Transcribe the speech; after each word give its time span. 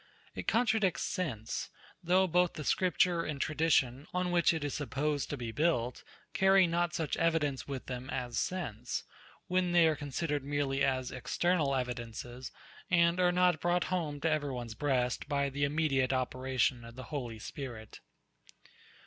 It 0.33 0.47
contradicts 0.47 1.03
sense, 1.03 1.69
though 2.03 2.25
both 2.25 2.53
the 2.53 2.63
scripture 2.63 3.23
and 3.23 3.39
tradition, 3.39 4.07
on 4.15 4.31
which 4.31 4.51
it 4.51 4.63
is 4.63 4.73
supposed 4.73 5.29
to 5.29 5.37
be 5.37 5.51
built, 5.51 6.03
carry 6.33 6.65
not 6.65 6.95
such 6.95 7.15
evidence 7.17 7.67
with 7.67 7.85
them 7.85 8.09
as 8.09 8.39
sense; 8.39 9.03
when 9.45 9.73
they 9.73 9.87
are 9.87 9.95
considered 9.95 10.43
merely 10.43 10.83
as 10.83 11.11
external 11.11 11.75
evidences, 11.75 12.51
and 12.89 13.19
are 13.19 13.31
not 13.31 13.61
brought 13.61 13.83
home 13.93 14.19
to 14.21 14.27
every 14.31 14.51
one's 14.51 14.73
breast, 14.73 15.29
by 15.29 15.51
the 15.51 15.65
immediate 15.65 16.13
operation 16.13 16.83
of 16.83 16.95
the 16.95 17.03
Holy 17.13 17.37
Spirit. 17.37 17.99